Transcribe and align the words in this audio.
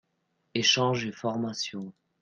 Echange 0.55 1.05
et 1.05 1.11
formation. 1.11 1.93